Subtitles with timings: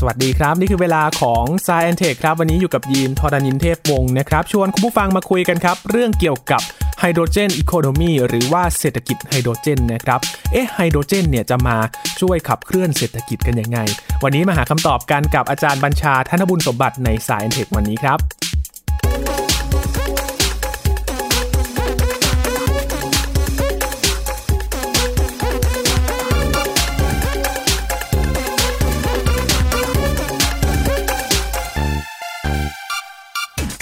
[0.00, 6.62] สวัสดีครับ นี่คือเวลาของ s ซแอนเทคครับ วันนี้อยู่กับยีนทอรานินเทพวงศ์นะครับ ชวนคุณผู้ฟังมาคุยกันครับ เรื่องเกี่ยวกับ
[7.00, 10.20] ไฮโดรเจนอีโคโนมีหรือว่าเศรษฐกิจไฮโดรเจนนะครับ
[10.52, 11.76] เอ๊ะไฮโดรเจนเนี่ยจะมา
[12.20, 13.78] ช่วยขับเคลื่อนเศรษฐกิจกันยังไง
[14.22, 18.43] วันนี้มาหาคำตอบกันกับอาจารย์บัญชาธนบุญสมบัติในสายเทควันนี้ครับ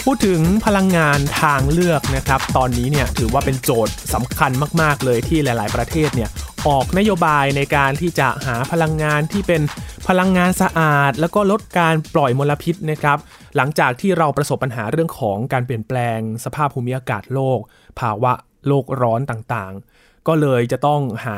[0.07, 6.29] พูดถึงพลังงานทางเลือกนะครับ ตอนนี้เนี่ยถือว่าเป็นโจทย์สำคัญมากๆเลยที่หลาย ๆ ประเทศเนี่ย
[6.67, 9.61] ออกนโยบายในการที่จะหาพลังงานที่เป็น
[10.07, 13.17] พลังงานสะอาด แล้วก็ลดการปล่อยมลพิษนะครับ
[13.55, 17.59] หลังจากที่เราประสบปัญหาเรื่องของการเปลี่ยนแปลงสภาพภูมิอากาศโลก
[17.99, 18.33] ภาวะ
[18.67, 21.37] โลกร้อนต่างๆ ก็เลยจะต้องหา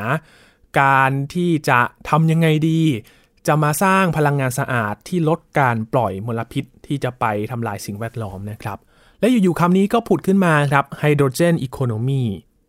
[0.81, 2.81] การที่จะทำยังไงดี
[3.47, 8.77] จะมาสร้างพลังงานสะอาดที่ลดการปล่อยมลพิษที่จะไปทำลายสิ่งแวดล้อมนะครับ
[9.19, 12.23] และอยู่ๆคำนี้ก็ผุดขึ้นมาครับไฮโดรเจนอีโคโนมี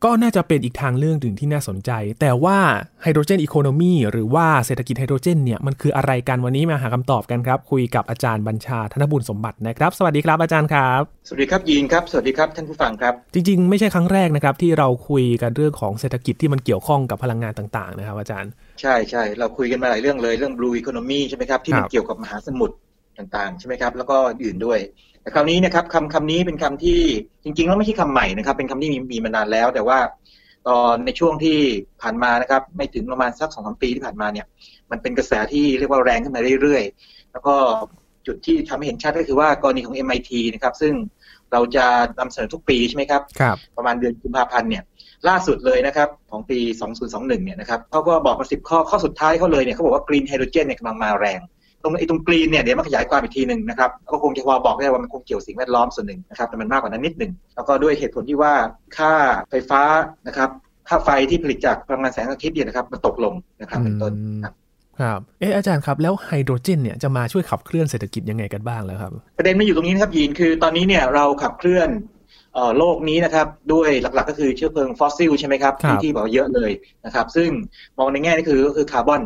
[0.05, 2.59] ก็น่าจะเป็นอีกทางเรื่องหนึ่งที่น่าสนใจ แต่ว่า
[3.03, 22.75] ไฮโดรเจนอีโคโนมีหรือว่าเศรษฐกิจไฮโดรเจนเนี่ยมันคืออะไรกันวันนี้มาหาคำตอบกันครับ คุยกับอาจารย์บัญชาธนบุญสมบัตินะครับ สวัสดีครับอาจารย์ครับ สวัสดีครับยีนครับ สวัสดีครับท่านผู้ฟังครับ จริงๆ ไม่ใช่ครั้งแรกนะครับที่เราคุยกันเรื่องของเศรษฐกิจที่มันเกี่ยวข้องกับพลังงานต่างๆนะครับ อาจารย์ ใช่ใช่เราคุยกันมาหลายเรื่องเลยเรื่อง blue economy ใช่ไหมครับที่มันเกี่ยวกับมหาสมุทร
[23.19, 24.79] ต่างๆใช่ไหมครับแล้วก็อื่นด้วย
[25.27, 27.01] แต่คราวนี้นะครับคำคำนี้เป็นคำที่
[27.45, 29.99] จริง ๆ แล้วไม่ใช่คำใหม่นะครับ เป็นคำที่มีมีมานานแล้ว แต่ว่า
[30.69, 31.59] ตอนในช่วงที่
[32.03, 34.47] ผ่านมานะครับ ไม่ถึงประมาณสักสองสามปีที่ผ่านมาเนี่ย
[34.91, 37.55] มันเป็นกระแสที่เรียกว่าแรงขึ้นมาเรื่อยๆ แล้วก็
[38.27, 40.95] จุดที่ทำให้เห็นชัดก็คือว่ากรณีของ MIT นะครับ ซึ่ง
[41.53, 41.87] เราจะ
[42.19, 44.83] นำเสนอทุกปีใช่ไหมครับครับประมาณเดือนกุมภาพันธ์เนี่ย
[45.29, 46.59] ล่าสุดเลยนะครับ ของปี
[47.03, 51.47] 2021 เนี่ยนะครับเขาก็บอกมาสิบข้อข้อสุดท้ายเขาเลยเนี่ยเขาบอกว่า green hydrogen เนี่ยกำลังมาแรงต
[51.87, 58.55] รงไอ้ตรงกรีนเนี่ยเดี๋ยวมาขยายความอีกทีหนึ่งนะครับก็คงจะพอบอกได้ว่ามันคงเกี่ยวสิ่งแวดล้อมส่วนหนึ่งนะครับแต่มันมากกว่านั้นนิดหนึ่งแล้วก็ด้วยเหตุผลที่ว่า
[58.97, 59.12] ค่า
[59.50, 59.83] ไฟฟ้า
[60.27, 60.50] นะครับ
[60.88, 64.12] ค่าไฟที่ผลิตจากพลังงานแสงอาทิตย์เนี่ยนะครับมันตกลงนะครับเป็นต้น
[64.44, 64.55] ครับ
[65.00, 71.88] ครับเอออาจารย์ครับ แล้วไฮโดรเจนเนี่ยจะมาช่วยขับเคลื่อนเศรษฐกิจยังไงกันบ้างแล้วครับ ประเด็นมันอยู่ตรงนี้นะครับยีนคือตอนนี้เนี่ยเราขับเคลื่อน
[72.78, 76.71] โลกนี้นะครับด้วยหลักๆ ก็คือเชื้อเพลิงฟอสซิลใช่ไหมครับครับที่ที่บอกว่าเยอะเลย
[77.05, 77.49] นะครับ ซึ่ง
[77.99, 79.22] มองในแง่นี้คือก็คือ carbon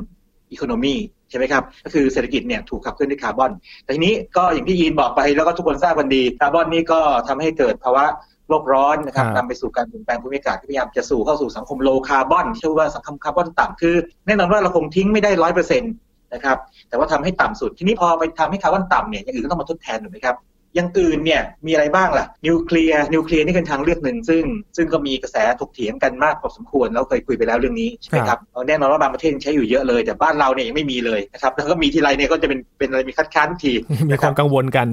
[0.52, 0.94] economy
[1.30, 3.50] ใช่ไหมครับ ก็คือเศรษฐกิจเนี่ยถูกขับเคลื่อนด้วยคาร์บอน
[3.84, 8.04] แต่ทีนี้ก็อย่างที่ยีนบอกไปแล้วก็ทุกคนทราบกันดี คาร์บอนนี่ก็ทำให้เกิดภาวะ
[8.48, 13.94] โลกร้อนนะครับครับนำไปสู่การเปลี่ยนแปลงภูมิอากาศที่พยายามจะสู่เข้าสู่สังคม low carbon ที่เรียกว่าสังคมคาร์บอนต่ำคือ
[14.26, 15.92] แน่นอนว่าเราคงทิ้งไม่ได้ร้อยเปอร์เซ็นต์
[16.34, 16.56] นะครับ
[16.88, 20.36] แต่ว่าทำให้ต่ำสุดทีนี้พอไปทำให้คาร์บอนต่ำเนี่ยอย่างอื่นก็ต้องมาทดแทนถูกไหมครับ
[20.75, 24.44] อย่างอื่นเนี่ยมีอะไรบ้างล่ะนิวเคลียร์นิวเคลียร์นี่เป็นทางเลือกหนึ่งซึ่ง
[24.76, 33.72] ซึ่งก็มีกระแสถกเถียงกันมากพอสมควรแล้วเคยคุยไปแล้วเรื่องนี้ใช่ไหมครับเออแน่นอนว่าบางประเทศใช้อยู่เยอะเลยแต่บ้านเราเนี่ยยังไม่มีเลยนะครับแล้วก็มีทีไรเนี่ยก็จะเป็นเป็นอะไรมีคัดค้านทุกที
[34.10, 34.88] มีความกังวลกัน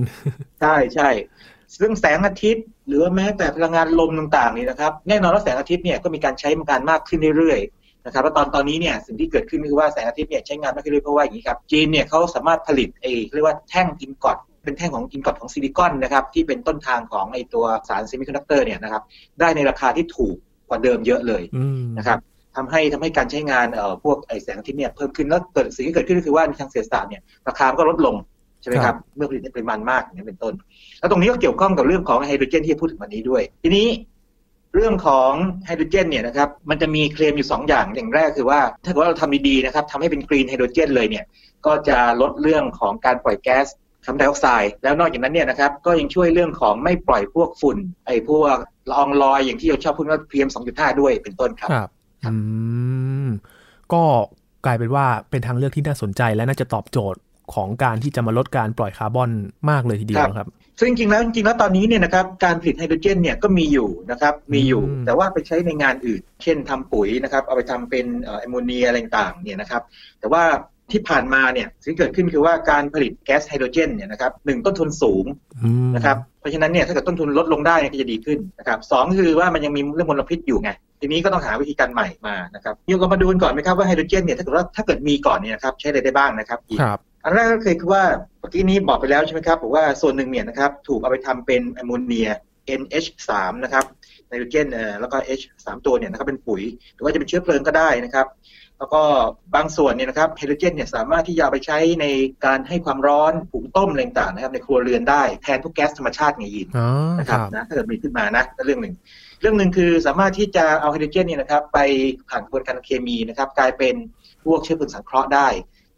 [0.61, 1.09] ใช่ใช่
[1.77, 14.37] ซึ่งแสงอาทิตย์ หรือว่าแม้แต่พลังงานลมต่างๆนี่นะครับแน่นอนว่าแสงอาทิตย์เนี่ยก็มีการใช้งานมากขึ้นเรื่อยๆนะครับแล้วตอนตอนนี้เนี่ยสิ่งที่เกิดขึ้นคือว่าแสงอาทิตย์เนี่ยใช้งานมากขึ้นเรื่อยๆเพราะว่าอย่างนี้ครับจีนเนี่ยเขาสามารถผลิตเอเรียกว่าแท่ง ingot
[14.67, 19.03] เป็นแท่งของ ingot ของซิลิคอนนะครับที่เป็นต้นทางของไอตัวสาร semiconductor เนี่ยนะครับ
[19.39, 20.35] ได้ในราคาที่ถูก
[20.69, 22.19] กว่าเดิมเยอะเลยอืมนะครับ
[22.55, 28.15] ทำให้ทำให้การใช้งานเอ่อพวกไอแสงอาทิตย์เนี่ยเพิ่มขึ้นแล้วเกิดสิ่งที่เกิดขึ้นก็คือว่าในทางเศรษฐศาสตร์เนี่ยราคามันก็ลดลง
[28.61, 30.53] ใช่ไหมครับเมื่อผลิตในปริมาณมากอย่างนี้เป็นต้น
[30.99, 33.87] แล้วตรงนี้ก็เกี่ยวข้องกับเรื่องของไฮโดรเจนที่จะพูดถึงวันนี้ด้วย ทีนี้
[34.75, 35.31] เรื่องของ
[35.65, 41.25] ไฮโดรเจนเนี่ยนะครับมันจะมีเคลมอยู่ 2 อย่างอย่างแรกคือว่า ถ้าเกิดว่าเราทำดีๆนะครับทำให้เป็น green hydrogen เลยเนี่ย
[41.65, 43.67] ก็จะลดเรื่องของการปล่อยแก๊ส
[44.07, 48.55] คาร์บอนไดออกไซด์แล้วนอกจากนั้นเนี่ยนะครับก็ยังช่วยเรื่องของไม่ปล่อยพวกฝุ่นไอ้พวก
[48.89, 51.89] ละอองลอยอย่างที่เราชอบพูดว่า PM 2.5ด้วยเป็นต้นครับครับ
[52.23, 52.37] ครับอื
[53.25, 53.27] ม
[53.93, 54.01] ก็
[54.65, 57.19] กลายเป็นว่าเป็นทางเลือกที่น่าสนใจและน่าจะตอบโจทย์
[57.53, 59.29] ของการที่จะมาลดการปล่อยคาร์บอน
[59.69, 60.47] มากเลยทีเดียวครับ
[60.79, 69.81] ซึ่งจริงๆแล้วจริงๆแล้วตอนนี้เนี่ยนะครับการผลิตไฮโดรเจนเนี่ยก็มีอยู่นะครับมีอยู่อืมแต่ว่าไปใช้ในงานอื่น เช่นทำปุ๋ยนะครับเอาไปทำเป็นเอ่อแอมโมเนียอะไรต่างๆเนี่ยนะครับ
[70.19, 70.43] แต่ว่า
[70.91, 75.25] ที่ผ่านมาเนี่ยสิ่งที่เกิดขึ้นคือว่าการผลิตแก๊สไฮโดรเจนเนี่ยนะครับหนึ่งต้นทุนสูง
[75.63, 80.69] อืมนะครับเพราะฉะนั้นเนี่ยถ้าเกิดต้นทุนลดลงได้เนี่ยก็จะดีขึ้นนะครับสองคือว่ามันยังมีเรื่องมลพิษอยู่ไง
[81.01, 88.03] ทีนี้ก็ต้องหาวิธีการใหม่มานะครับเดี๋ยวเรามาดูกันก่อนไหมครับว่าไฮโดรเจนเนี่ยถ้าเกิดว่าถ้าเกิดมีก่อนเนี่ยนะครับใช้อะไรได้บ้างนะครับอีกครับอันแรกก็คือคือว่า
[88.39, 92.29] เมื่อกี้นี้บอกไปแล้วใช่ไหมครับบอกว่าส่วนหนึ่งเนี่ยนะครับถูกเอาไปทำเป็นแอมโมเนีย
[92.81, 93.31] NH3
[93.63, 93.85] นะครับ
[94.27, 96.61] ไนโตรเจนเอ่อแล้วก็ H 3ตัวเนี่ยนะครับเป็นปุ๋ย
[96.93, 98.25] หรือว่าจะเป็นเชื้อเพลิงก็ได้นะครับ
[98.79, 99.01] แล้วก็
[99.55, 102.05] บางส่วนเนี่ยนะครับไฮโดรเจนเนี่ยสามารถที่จะเอาไปใช้ใน
[102.45, 106.87] การให้ความร้อนหุงต้มอะไรต่างๆนะครับในครัวเรือนได้แทนพวกแก๊สธรรมชาติไงยินอ๋อ
[107.19, 108.95] นะคครัรับบนะถ้าเกิดมีขึ้นมานะก็เรื่องหนึ่ง
[109.41, 111.79] เรื่องหนึ่งคือสามารถที่จะเอาไฮโดรเจนเนี่ยนะครับไป
[112.29, 113.95] ผ่านกระบวนการเคมีนะครับกลายเป็น
[114.45, 115.47] พวกเชื้อเพลิงสังเคราะห์ได้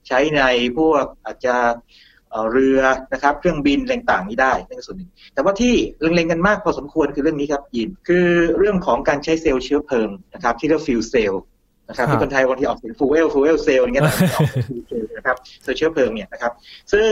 [0.08, 0.42] ใช้ใน
[0.78, 1.56] พวกอาจจะ
[2.52, 2.80] เรือ
[3.14, 8.28] นะครับเครื่องบินต่างๆนี้ได้นั่นก็ส่วนหนึ่งแต่ว่าที่เล็งๆกันมากพอสมควรคือเรื่องนี้ครับยินคือ
[8.58, 11.44] เรื่องของการใช้เซลล์เชื้อเพลิงนะครับที่เรียกฟิวเซลล์
[11.90, 14.06] นะครับที่คนไทยบางทีออกเสียง fuel fuel cell อย่างเงี้ย
[15.18, 16.52] นะครับเซลล์เชื้อเพลิงเนี่ยนะครับ
[16.94, 17.12] ซึ่ง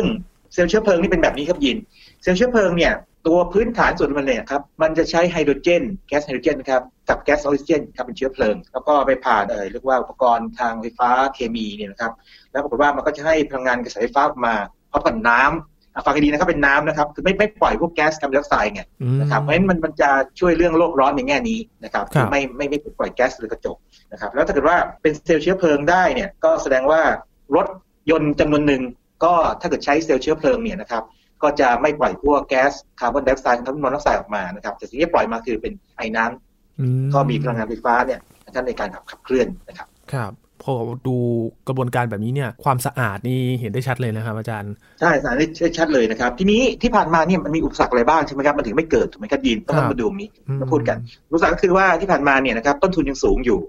[0.54, 1.78] เซลล์เชื้อเพลิงนี่เป็นแบบนี้ครับยิน
[2.22, 2.94] เซลล์เชื้อเพลิงเนี่ย
[3.28, 12.12] ตัวพื้นฐานส่วนมันเนี่ยครับมันจะใช้ไฮโดรเจนแก๊สไฮโดรเจนครับกับแก๊สออกซิเจนครับเป็นเชื้อเพลิง แล้วก็ไปผ่านเอ่ยเรียกว่าอุปกรณ์ทางไฟฟ้าเคมีเนี่ยนะครับ
[12.52, 14.56] แล้วปรากฏว่ามันก็จะให้พลังงานกระแสไฟฟ้ามา
[14.92, 18.82] พร้อมกับน้ำ ฟังดีนะครับเป็นน้ำนะครับคือไม่ไม่ปล่อยพวกแก๊สคาร์บอนไดออกไซด์ไง
[19.22, 20.10] นะครับเพราะฉะนั้นมันมันจะ
[20.40, 23.78] ช่วยเรื่องโลกร้อนในแง่นี้นะครับไม่ไม่ไม่ปล่อยแก๊สเรือนกระจก
[24.12, 27.02] นะครับแล้วถ้าเกิดว่าเป็นเซลล์เชื้อเพลิงได้เนี่ยก็แสดงว่า
[27.56, 27.68] รถ
[28.12, 28.82] ยนต์จำนวนหนึ่ง
[29.24, 31.04] ก็ถ้าเกิดใช้เซลล์เชื้อเพลิงเนี่ยนะครับ
[31.44, 38.20] ก็จะไม่ปล่อยพวกแก๊สคาร์บอนไดออกไซด์คาร์บอนมอนอกไซด์ออกมานะครับแต่สิ่งที่ปล่อยมาคือเป็นไอ้น้ำก็มีพลังงานไฟฟ้าเนี่ย
[38.68, 40.32] ในการขับขับเคลื่อนนะครับครับ
[40.64, 40.74] พอ
[41.08, 41.16] ดู
[41.68, 50.30] กระบวนการแบบนี้เนี่ยความสะอาดนี่เห็นได้ชัดเลยนะครับ อาจารย์ใช่สะอาดได้ชัดเลยนะครับ ทีนี้ที่ผ่านมาเนี่ยมันมีอุปสรรคอะไรบ้างใช่ไหมครับมันถึงไม่เกิดถูกไหมครับยินต้องมาดูนี้
[50.62, 50.98] มาพูดกัน
[51.30, 53.60] อุปสรรคก็คือว่าที่ผ่านมาเนี่ยนะครับต้นทุนยังสูงอยู่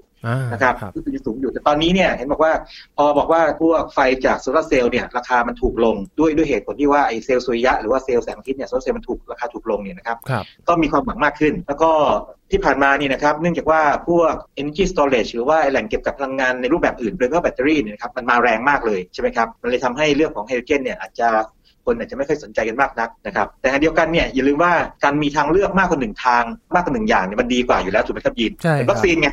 [0.53, 2.53] นะครับต้นทุนยังสูงอยู่แต่ตอนนี้เนี่ยเห็นบอกว่า
[2.97, 10.19] พอบอกว่าพวกไฟจากโซลาร์เซลล์เนี่ยราคามันถูกลงด้วยด้วยเหตุผลที่ว่าไอเซลล์สุริยะหรือว่าเซลล์แสงอาทิตย์เนี่ยโซลาร์เซลล์มันถูกราคาถูกลงเนี่ยนะครับ
[10.69, 11.91] ก็มีความหวังมากขึ้น แล้วก็
[12.51, 21.29] ที่ผ่านมานี่นะครับเนื่องจากว่าพวก energy storage หรือว่าแหล่งเก็บกับพลังงานในรูปแบบอื่นโดยเฉพาะแบตเตอรี่เนี่ยครับมันมาแรงมากเลยใช่ไหมครับมันเลยทำให้เรื่องของไฮโดรเจนเนี่ยอาจจะ
[21.89, 24.73] คนอาจจะไม่ค่อยสนใจกันมากนักนะครับแต่เดียวกันเนี่ยอย่าลืมว่า
[25.05, 26.45] การมีทางเลือกมากกว่าหนึ่งทาง
[26.75, 28.53] มากกว่าหนึ่งอย่างเนี่ยมันดีกว่าอยู่แล้วถูกไหมครับยิน
[28.91, 29.29] วัคซีนไง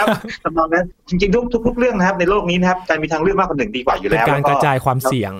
[0.00, 0.08] ครับ
[0.42, 5.32] ทำนองนั้นจริงๆทุกทุกเรื่องนะครับในโลกนี้นะครับการมีทางเลือกมากกว่าหนึ่งดีกว่าอยู่แล้วการกระจายความเสี่ยง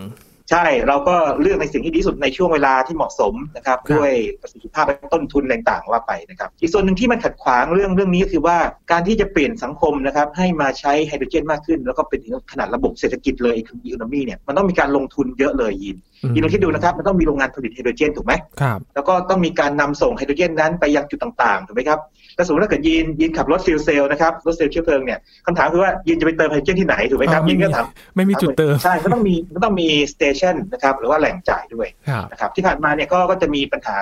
[0.51, 8.57] ใช่เราก็เลือกในสิ่งที่ดีสุดในช่วงเวลาที่เหมาะสมนะครับด้วยประสิทธิภาพและต้นทุนต่างๆว่าไปนะครับอีกส่วนหนึ่งที่มันขัดขวางเรื่องเรื่องนี้ก็คือว่า
[8.93, 15.97] การที่จะเปลี่ยนสังคมนะครับให้มาใช้ไฮโดรเจนมากขึ้น แล้วก็เป็นถึงขนาดระบบเศรษฐกิจเลยอีโคnomy เนี่ยมันต้องมีการลงทุนเยอะเลยยิน
[16.35, 22.01] ยินลองคิดดูนะครับมันต้องมีโรงงานผลิตไฮโดรเจนถูกไหมครับแล้วก็ต้องมีการนำส่งไฮโดรเจนนั้นไปยังจุดต่างๆถูกไหมครับ
[22.39, 27.87] ถ้าสมมติถ้าเกิดยินยินขับรถ fuel cell นะครับรถเซลล์เชื้อเพลิงเนี่ยคำถามคือว่ายินจะไปเติมไฮโดรเจนที่ไหนถูกไหมครับยินก็ถาม
[28.17, 31.89] ไม่มีจุดเติมใช่ก็ต้องมีก็ต้องมี station นะครับหรือว่าแหล่งจ่ายด้วย
[32.33, 33.99] นะครับที่ผ่านมาเนี่ยก็จะมีปัญหา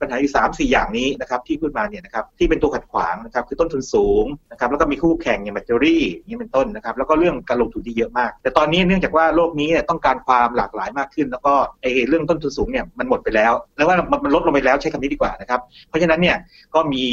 [0.00, 11.52] ปัญหาอยู่สามสี่อย่างนี้นะครับที่พูดมาเนี่ยนะครับที่เป็นตัวขัดขวางนะครับคือต้นทุนสูงนะครับแล้วก็มีคู่แข่งอย่างแบตเตอรี่นี้เป็นต้นนะครับแล้วก็เรื่องการลงทุนที่เยอะมาก แต่ตอนนี้เนื่องจากว่าโลกนี้เนี่ยต้องการความหลากหลายมากขึ้น แล้วก็
[11.82, 16.36] ไอ้เรื่องต้นทุนสูงเนี่ยมันหมดไปแล้วแล้วว่ามันลดลงไปแล้วใช้คำนี้ดีกว่านะครับเพราะฉะนั้นเนี่ย
[16.74, 17.04] ก็มี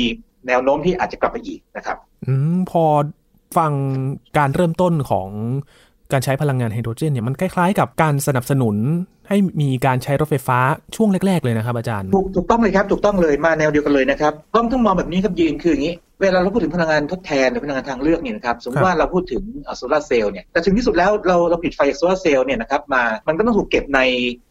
[0.47, 1.97] แนวโน้มที่อาจจะกลับไปอีกนะครับ
[2.27, 2.83] อืมพอ
[3.57, 3.71] ฟัง
[4.38, 5.29] การเริ่มต้นของ
[6.11, 8.75] การใช้พลังงานไฮโดรเจนเนี่ยมันคล้ายๆ กับการสนับสนุน
[9.27, 10.59] ให้มีการใช้รถไฟฟ้า
[10.95, 19.41] ช่วงแรก ๆ เลยนะครับอาจารย์ถูกถูกต้องเลยครับถูกต้องเลยมาแนวเดียวกันเลยนะครับต้องต้องมองแบบนี้ครับยืนคืออย่างนี้ เวลาเราพูดถึงพลังงานทดแทนหรือพลังงานทางเลือกเนี่ยนะครับสมมติว่าเราพูดถึง
[19.77, 23.99] โซลาร์เซลล์เนี่ยแต่ถึงที่สุดแล้วเราเราผลิตไฟจากโซลาร์เซลล์เนี่ยนะครับมามันก็ต้องถูกเก็บใน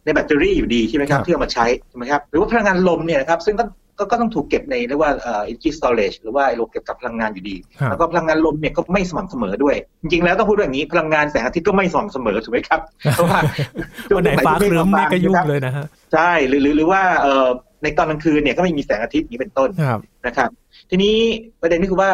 [0.05, 3.65] ในแบตเตอรี่อยู่ดีใช่ไหมครับที่เอามาใช้ใช่ไหมครับหรือว่าพลังงานลมเนี่ยนะครับซึ่งก็
[3.99, 7.57] ก็ก็ต้องถูกเก็บในเรียกว่าเอ่อ energy storage หรือว่าโลเก็บกับพลังงานอยู่ดี
[7.91, 12.81] แล้วก็พลังงานลมเนี่ยก็ไม่สม่ำเสมอด้วย จริงๆแล้วต้องพูดอย่างนี้พลังงานแสงอาทิตย์ก็ไม่สม่ำเสมอถูกไหมครับ
[13.15, 13.41] เพราะว่า
[14.17, 17.49] วันไหนฟ้าครึ้มนี่ก็ยุ่งเลยนะฮะใช่หรือหรือว่าเอ่อ
[17.83, 19.71] ในตอนกลางคืนเนี่ยก็ไม่มีแสงอาทิตย์นี้เป็นต้น
[20.27, 20.51] นะครับ
[20.91, 21.17] ทีนี้
[21.63, 22.13] ประเด็นนี้คือว่า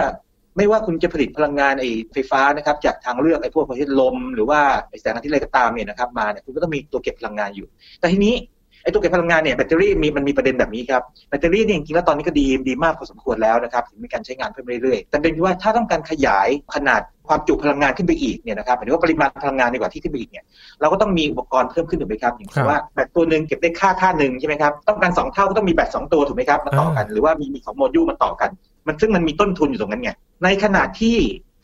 [0.57, 7.67] ไม่ว่าคุณจะผลิตพลังงานไอ้ไฟฟ้านะครับ จากทางเลือกไอ้พวกประเภทลม หรือว่าไอ้แสงอาทิตย์อะไรก็ตามเนี่ยนะครับมาเนี่ยคุณก็ต้องมีตัวเก็บพลังงานอยู่
[8.01, 8.35] แต่ทีนี้
[8.83, 20.45] ไอ้ตัวเก็บพลังงานเนี่ยแบตเตอรี่มีมันมีประเด็นแบบนี้ครับแบตเตอรี่เนี่ยจริงๆแล้วตอนนี้ก็ดีดีมากพอสมควรแล้วนะครับมีการใช้งานเพิ่มเรื่อยๆแต่เป็นว่าถ้าต้องการขยายขนาดความจุพลังงานขึ้นไปอีกเนี่ยนะครับหมายถึงว่าปริมาณพลังงานดีกว่าที่ขึ้นไปอีกเนี่ย
[20.81, 28.51] เราก็ต้องมีอุปกรณ์เพิ่มขึ้นถูกไหมครับอย่างเช่นว่าแบตตัวหนึ่งเก็บได้ค่าค่าหนึ่งใช่ไหมครับต้องการสองเท่าก็ต้องมีแบตสองตัวถูกไหมครับมาต่อกัน หรือว่ามีมีสองโมดูลมาต่อกัน
[28.87, 30.11] มันซึ่งมันมีต้นทุนอยู่ตรงนั้นไง
[30.45, 31.17] ในขณะที่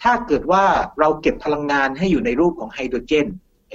[0.03, 0.65] ถ้าเกิดว่า
[1.01, 3.27] เราเก็บพลังงานให้อยู่ในรูปของไฮโดรเจน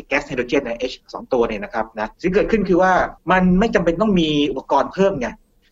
[0.07, 2.91] แก๊สไฮโดรเจนใน H สองตัวเนี่ยนะครับนะสิ่งเกิดขึ้นคือว่า
[3.31, 5.27] มันไม่จำเป็นต้องมีอุปกรณ์เพิ่มไง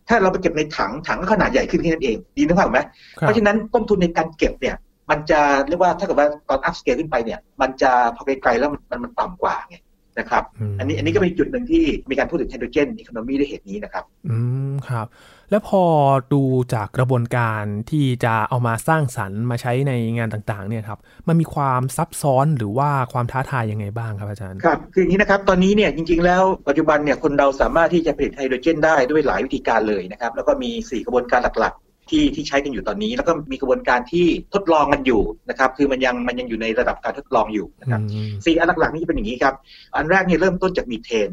[0.08, 2.80] ถ้าเราไปเก็บในถังถังก็ขนาดใหญ่ขึ้นแค่นั้นเอง ดีนึกภาพไหม
[3.18, 4.76] เพราะฉะนั้นต้นทุนในการเก็บเนี่ย
[5.10, 9.76] มันจะเรียกว่าถ้าเกิดว่าตอนอัพสเกลขึ้นไปเนี่ยมันจะพอไกลๆแล้วมันมันต่ำกว่าไง
[10.18, 10.44] นะครับ
[10.78, 14.36] อันนี้อันนี้ก็เป็นจุดหนึ่งที่มีการพูดถึงไฮโดรเจนอีโคโนมีด้วยเหตุนี้นะครับ อื
[14.70, 15.06] มครับ
[15.50, 15.84] แล้วพอ
[16.32, 16.42] ดู
[16.74, 38.00] จากกระบวนการที่จะเอามาสร้างสรรค์มาใช้ในงานต่างๆเนี่ยครับ มันมีความซับซ้อนหรือว่าความท้าทายยังไงบ้างครับอาจารย์ ครับ คืออย่างนี้นะครับ ตอนนี้เนี่ยจริงๆ แล้วปัจจุบันเนี่ยคนเราสามารถที่จะผลิตไฮโดรเจนได้ด้วยหลายวิธีการเลยนะครับ แล้วก็มี 4 กระบวนการหลักๆ ที่ที่ใช้กันอยู่ตอนนี้ แล้วก็มีกระบวนการที่ทดลองกันอยู่นะครับคือมันยังมันยังอยู่ในระดับการทดลองอยู่นะครับ
[38.46, 39.54] สี่อันหลักๆนี่จะเป็นอย่างนี้ครับ
[39.94, 41.30] อันแรกเนี่ยเริ่มต้นจากมีเทน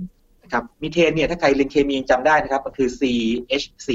[0.53, 3.89] ครับมีเทนเนี่ยถ้าใครเรียนเคมียังจำได้นะครับมันคือ CH4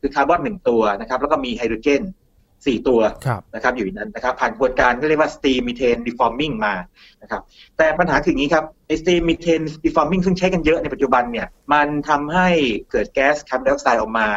[0.00, 2.02] คือคาร์บอนหนึ่งตัวนะครับแล้วก็มีไฮโดรเจน
[2.46, 6.74] 4ตัวครับนะครับอยู่ในนั้นนะครับผ่านกระบวนการที่เรียกว่า steam methane reforming มา
[7.22, 7.42] นะครับ
[7.76, 12.48] แต่ปัญหาคืออย่างนี้ครับไอ้ steam methane reforming ซึ่งใช้กันเยอะในปัจจุบันเนี่ยมันทำให้
[12.90, 14.28] เกิดแก๊สคาร์บอนไดออกไซด์ออกมา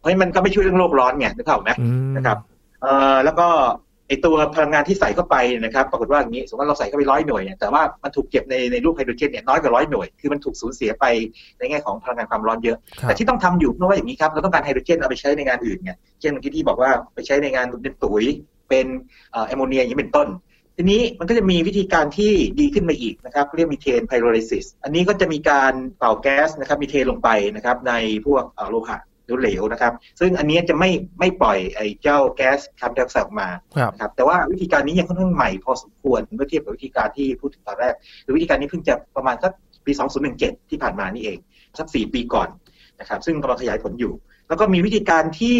[0.00, 2.38] เพราะฉะนั้นมันก็ไม่ช่วยเรื่องโลกร้อนไงนึกภาพออกไหมอืมนะครับ
[2.82, 3.48] เอ่อแล้วก็
[4.08, 11.04] ไอตัวพลังงานที่ใส่เข้าไปนะครับ ปรากฏว่าอย่างนี้สมมติว่าเราใส่เข้าไปร้อยหน่วยเนี่ยแต่ว่ามันถูกเก็บในในรูปไฮโดรเจนเนี่ยน้อยกว่าร้อยหน่วยคือมันถูกสูญเสียไป
[11.58, 18.24] ในแง่ของพลังงานความร้อนเยอะครับแต่ที่ต้องทำอยู่เพราะว่าอย่างนี้ครับเราต้องการไฮโดรเจนเอาไปใช้ในงานอื่นไงเช่นเมื่อกี้ที่บอกว่าไปใช้ในงานเป็นปุ๋ย
[18.68, 18.86] เป็น
[19.32, 20.28] เอ่อแอมโมเนียอย่างนี้เป็นต้น
[20.76, 27.92] ทีนี้มันก็จะมีวิธีการที่ดีขึ้นมาอีกนะครับเรียก methane pyrolysis อันนี้ก็จะมีการเป่าแก๊สนะครับมีเทนลงไปนะครับใน
[28.26, 28.98] พวกเอ่อโลหะ
[29.38, 39.52] เหลวๆนะครับ ซึ่งอันนี้จะไม่ไม่ปล่อยไอ้เจ้าแก๊สคาร์บอนไดออกไซด์ออกมาครับนะครับแต่ว่าวิธีการนี้ยังค่อนข้างใหม่พอสมควรเมื่อเทียบกับวิธีการที่พูดถึงตอนแรกหรือวิธีการนี้เพิ่งจะประมาณสัก
[39.86, 39.92] ปี
[40.30, 41.38] 2017 ที่ผ่านมานี่เอง
[41.78, 42.48] สัก 4 ปีก่อน
[43.00, 44.12] นะครับซึ่งกำลังขยายผลอยู่
[44.48, 45.58] แล้วก็มีวิธีการที่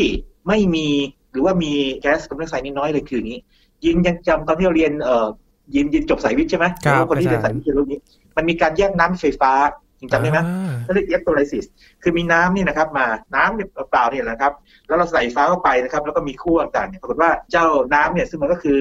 [0.49, 0.89] ไม่มี
[1.33, 3.41] หรือว่ามีแก๊สคาร์บอนไดออกไซด์นี่น้อยเลยคืออย่างนี้
[3.85, 5.27] ยินยังจำตอนที่เราเรียนเอ่อ
[5.75, 8.01] ยินยินจบสายวิทย์ใช่ไหมครับหอว่าคนที่เรียนสายวิทย์จะรู้นี้
[8.37, 9.53] มันมีการแยกน้ำไฟฟ้า
[10.01, 11.65] ยิงจำได้ไหมอ่าเขาเรียก electrolysis
[12.03, 14.53] คือมีน้ำนี่นะครับ มาน้ำเนี่ยเปล่าๆเนี่ยนะครับ
[14.89, 18.81] แล้วเราใส่ไฟฟ้าเข้าไปนะครับ แล้วก็มีขั้วต่างๆเนี่ยปรากฏว่าเจ้าน้ำเนี่ยซึ่งมันก็คือ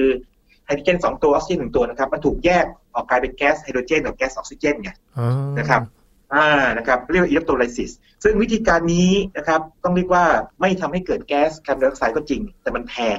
[0.66, 5.82] ไฮโดรเจนสองตัวออกซิเจนหนึ่งตัวนะครับ มันถูกแยกออกกลายเป็นแก๊สไฮโดรเจนกับแก๊สออกซิเจนไงอ่านะครับ
[6.34, 7.90] อ่านะครับเรียกว่า electrolysis
[8.24, 10.24] ซึ่งวิธีการนี้นะครับต้องเรียกว่า
[10.60, 13.18] ไม่ทำให้เกิดแก๊สคาร์บอนไดออกไซด์ก็จริง แต่มันแพง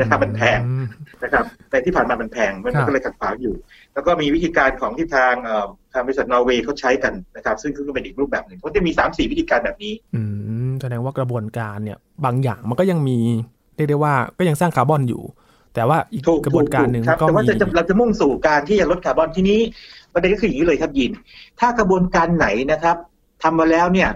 [0.00, 0.86] นะครับมันแพงอืม
[1.22, 3.54] นะครับแต่ที่ผ่านมามันแพงมันครับก็เลยขัดขวางอยู่
[3.94, 10.22] แล้วก็มีวิธีการของที่ทางเอ่อทางบริษัทนอร์เวย์เขาใช้กันนะครับ ซึ่งก็เป็นอีกรูปแบบหนึ่งเขาจะมีสามสี่วิธีการแบบนี้ อื
[10.68, 13.18] มแสดงว่ากระบวนการเนี่ยบางอย่างมันก็ยังมี
[13.76, 15.22] เรียกได้ว่าก็ยังสร้างคาร์บอนอยู่
[15.74, 19.60] แต่ว่าอีกถูกกระบวนการหนึ่งถูครับก็แต่ว่ามีจะจะเราจะมุ่งสู่การที่จะลดคาร์บอนที่นี้
[20.12, 21.10] ประเด็นก็คืออย่างนี้เลยครับยิน
[21.60, 22.96] ถ้ากระบวนการไหนนะครับ
[23.42, 24.08] ทำมาแล้วเนี่ย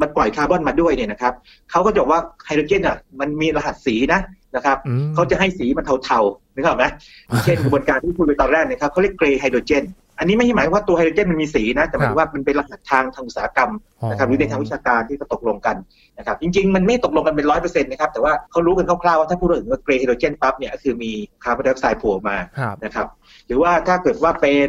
[0.00, 1.34] มันปล่อยคาร์บอนมาด้วยเนี่ยนะครับ
[1.70, 4.20] เขาก็จะบอกว่าไฮโดรเจนอะมันมีรหัสสีนะ
[4.56, 6.84] นะครับอืมเขาจะให้สีมันเทาๆนึกออกไหม
[7.28, 9.84] อย่างเช่นกระบวนการที่พูดไปตอนแรกเนะครับเขาเรียก grey hydrogen
[10.18, 13.70] อันนี้ไม่ใช่หมายว่าตัวไฮโดรเจนมันมีสีนะ แต่หมายถึงว่ามันเป็นรหัสทางทางอุตสาหกรรม
[14.10, 15.76] นะครับหรือในทางวิชาการที่เขาตกลงกัน
[16.18, 21.10] นะครับจริงๆ มันไม่ตกลงกันเป็นร้อยเปอร์เซ็นต์นะครับแต่ว่าเขารู้กันคร่าวๆว่าถ้าพูดถึงว่า grey hydrogen ปั๊บเนี่ยก็คือมี
[21.44, 23.06] คาร์บอนไดออกไซด์โผล่มาครับนะครับ
[23.46, 24.68] หรือว่าถ้าเกิดว่าเป็น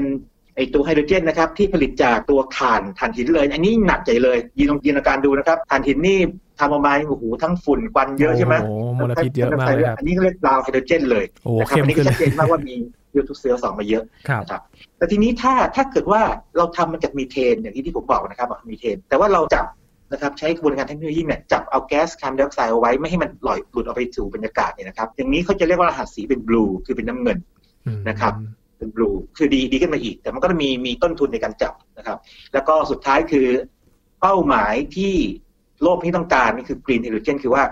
[0.55, 6.19] ไอตัวไฮโดรเจนนะครับที่ผลิตจากตัวถ่านถ่านหินเลย อันนี้หนักใจเลยยินลองจินตนาการดูนะครับถ่านหินนี่
[6.59, 12.75] ทำออกมาโอ้โหทั้งฝุ่นควันเยอะใช่ไหมโอ้โหมลพิษเยอะมากเลยครับอันนี้ก็เรียก brown hydrogen เลยโอ้นะครับเข้มอันนี้ขึ้นเลชัดเจนมากว่ามี
[13.15, 14.61] CO2 มาเยอะครับนะครับ
[14.97, 16.21] แต่ทีนี้ถ้าถ้าเกิดว่า
[16.57, 19.65] เราทำมันจากมีเทนอย่างที่ที่ผมบอกนะครับว่ามีเทน แต่ว่าเราจับ
[20.11, 27.37] นะครับใช้กระบวนการเทคโนโลยีเนี่ยจับเอาแก๊สคาร์บอนไดออกไซด์เอาไว้ไม่ให้มันลอยหลุดออกไปสู่บรรยากาศเนี่ยนะครับอย่างนี้เขาจะเรียกว่ารหัสสีเป็น blue คือเป็นน้ำเงิน
[27.85, 28.33] อืมนะครับ
[28.81, 32.17] เป็น blue คือดีดีขึ้นมาอีก แต่มันก็จะมีมีต้นทุนในการจับนะครับ
[32.53, 33.47] แล้วก็สุดท้ายคือ
[34.21, 35.13] เป้าหมายที่
[35.83, 37.63] โลกที่ต้องการนี่คือ green hydrogen คือว่า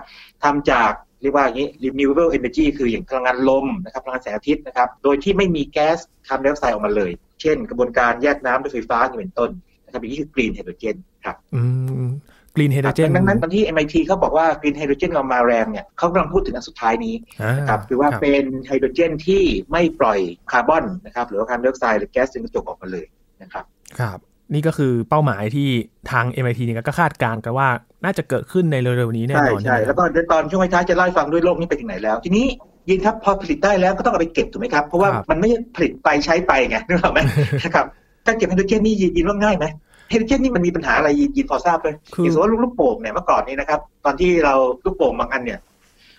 [0.42, 9.50] ทำจากเรียกว่าอย่างนี้ renewable energy คืออย่างพลังงานลมนะครับพลังงานแสงอาทิตย์นะครับ โดยที่ไม่มีแก๊สคาร์บอนไดออกไซด์ออกมาเลย เช่น กระบวนการแยกน้ำด้วยไฟฟ้าอย่างเป็นต้น
[9.84, 11.62] นะครับอย่างนี้คือ green hydrogen ครับอื
[12.06, 12.08] ม
[12.56, 17.14] green hydrogen ดังนั้นตอนที่ MIT เขาบอกว่า green hydrogen เรามาแรงเนี่ยเขากำลังพูดถึงอันสุดท้ายนี้
[17.58, 19.42] นะครับคือว่าเป็นไฮโดรเจนที่
[19.72, 20.18] ไม่ปล่อย
[20.52, 23.06] คาร์บอนนะครับหรือว่าคาร์บอนไดออกไซด์หรือแก๊สเรือนกระจกออกมาเลย
[23.42, 23.64] นะครับ
[24.00, 24.18] ครับ
[24.54, 25.68] นี่ก็คือเป้าหมายที่
[26.10, 27.68] ทาง MIT เนี่ยก็คาดการณ์กันว่า
[28.04, 32.46] น่าจะเกิดขึ้นในเร็วๆนี้แน่ใช่นอนใช่ไหมแล้วก็เดี๋ยวตอนช่วงท้ายๆจะเล่าให้ฟังด้วยโลกนี้ไปถึงไหนแล้ว ทีนี้
[32.88, 37.20] ยินครับพอผลิตได้แล้วก็ต้องเอาไปเก็บถูกไหมครับ เพราะว่ามันไม่ใช่ผลิตไปใช้ไปไงนึกออกไหม
[37.64, 37.86] นะครับ
[38.26, 39.66] การเก็บไฮโดรเจนนี่ยินยินว่าง่ายไหม
[40.10, 45.58] ไฮโดรเจนนี่มันมีปัญหาอะไรยินยินพอทราบเลยคืออย่างสมมติว่าลูกโป่งเนี่ยเมื่อก่อนนี้นะครับ ตอนที่เราลูกโป่งบางอันเนี่ย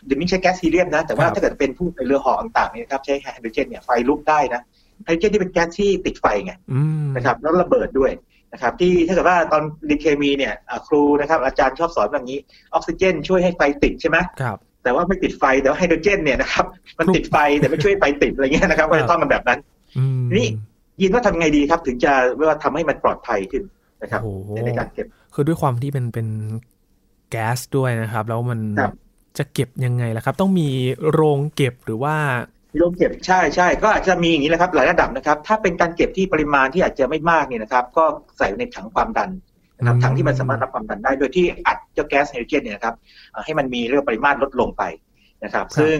[0.05, 4.61] เดี๋ยวนี้ใช้แก๊สฮีเลียมนะ แต่ว่าถ้าเกิดเป็นผู้ในเรือห่อต่างๆเนี่ยนะครับใช้ไฮโดรเจนเนี่ยไฟลุกได้นะ
[5.05, 8.11] ไฮโดรเจนที่เป็นแก๊สที่ติดไฟไงอืมนะครับแล้วระเบิดด้วย
[8.53, 12.37] นะครับที่ถ้าเกิดว่าตอนเรียนเคมีเนี่ยอ่าครูนะครับอาจารย์ชอบสอนแบบนี้
[12.73, 16.65] ออกซิเจน ช่วยให้ไฟติดใช่ไหมครับแต่ว่าไม่ติดไฟแต่ว่าไฮโดรเจนเนี่ยนะครับ
[16.99, 19.59] มันติดไฟแต่ไม่ช่วยไฟติดอะไรเงี้ยนะครับก็จะต้องกันแบบนั้น
[19.97, 20.47] อืมนี่
[21.01, 23.63] ยินว่าทำไงดีครับ ถึงจะว่าทำให้มันปลอดภัยขึ้น
[24.01, 26.27] นะครับโอ้โหในการเก็บ คือด้วยความที่เป็นเป็น
[27.29, 28.93] แก๊สด้วยนะครับ แล้วมันครับ
[29.37, 30.69] จะเก็บยังไงล่ะครับ ต้องมี
[31.11, 32.15] โรงเก็บหรือว่า
[32.77, 38.03] โรงเก็บใช่ใช่ก็อาจจะมีอย่างนี้แหละครับหลายระดับนะครับ ถ้าเป็นการเก็บที่ปริมาณที่อาจจะไม่มากเนี่ยนะครับ ก็
[38.37, 39.29] ใส่ในถังความดัน
[39.77, 42.95] นะครับอืมถังที่มันสามารถรับความดันได้โดยที่อัดเจ้าแก๊สไฮโดรเจนเนี่ยนะครับ
[43.31, 44.83] เอ่อให้มันมีเรื่องปริมาตรลดลงไป
[45.43, 45.97] นะครับ ซึ่ง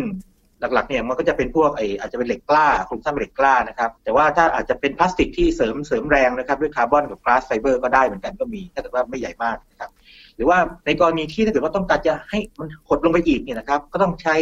[0.73, 9.89] หลักๆเนี่ยมันก็จะเป็นพวกไออาจจะเป็นเหล็กกล้าโครงสร้างเหล็กกล้านะครับแต่ว่าถ้าอาจจะเป็นพลาสติกที่เสริมเสริมแรงนะครับด้วยคาร์บอนกับ glass fiber ก็ได้เหมือนกันก็มีถ้าเกิดว่าไม่ใหญ่มากนะครับ
[10.35, 14.35] หรือว่าในกรณีที่ถ้าเกิดว่าต้องการจะให้มันหดลงไปอีกเนี่ยนะครับก็ต้องใช้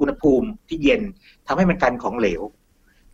[0.00, 1.02] อุณหภูมิที่เย็น
[1.46, 2.42] ทำให้มันกลายเป็นของเหลว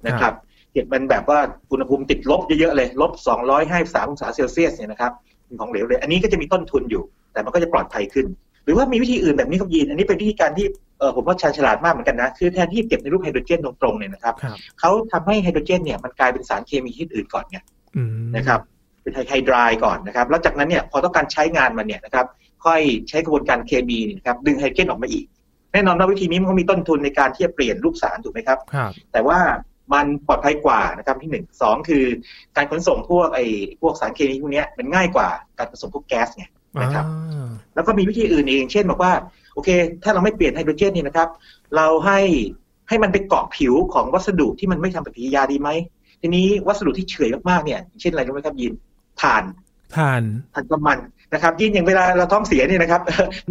[0.06, 0.34] นะครับ
[0.72, 1.38] เก็บมันแบบว่า
[1.72, 3.12] อุณหภูมิติดลบเยอะๆเลยลบ
[3.60, 5.12] 253องศาเซลเซียสเนี่ยนะครับ
[5.44, 7.02] เป็นของเหลวเลย อันนี้ก็จะมีต้นทุนอยู่
[7.32, 8.26] แต่มันก็จะปลอดภัยขึ้น
[8.64, 10.66] หรือว่ามีวิธีอื่นแบบนี้ครับยีน อันนี้เป็นวิธีการที่
[10.98, 17.58] เออผมว่าชาญฉลาดมากเหมือนกันนะ คือแทนที่เก็บในรูปไฮโดรเจนตรงๆเนี่ยนะครับครับเขาทำให้ไฮโดรเจนเนี่ยมันกลายเป็นสารเคมีชนิดอื่นก่อนไง
[17.96, 18.60] อืมนะครับ
[19.02, 22.26] เป็นไฮไฮไดรายก่อนนะครับ แล้วจากนั้นเนี่ยพอต้องการใช้งานมันเนี่ยนะครับ
[22.64, 25.24] ค่อยใช้กระบวนการเคมีเนี่ยนะครับดึงไฮโดรเจนออกมาอีก
[25.72, 29.38] แน่นอนว่าวิธีนี้มันก็มีต้นทุนในการที่จะเปลี่ยนรูปสารถูกไหมครับครับแต่ว่า
[29.94, 32.04] มันปลอดภัยกว่านะครับที่หนึ่งสองคือ
[32.56, 33.46] การขนส่งพวกไอ้
[33.80, 36.44] พวกสารเคมีพวกเนี้ยมันง่ายกว่าการขนส่งพวกแก๊สไง
[36.82, 39.12] นะครับอ่าแล้วก็มีวิธีอื่นเอง เช่นบอกว่า
[39.54, 39.68] โอเค
[40.02, 41.28] ถ้าเราไม่เปลี่ยนไฮโดรเจนเนี่ยนะครับ
[41.76, 42.20] เราให้
[42.88, 45.68] ให้มันไปเกาะผิวของวัสดุที่มันไม่ทำปฏิกิริยาดีไหม
[46.20, 48.72] ทีนี้วัสดุที่เฉื่อยมากๆเนี่ย เช่นอะไรรู้ไหมครับยิน
[49.22, 49.44] ถ่าน
[49.96, 50.22] ทาน
[50.52, 50.98] ถ่านน้ำมัน
[51.34, 53.00] นะครับ ยินอย่างเวลาเราท้องเสียเนี่ยนะครับ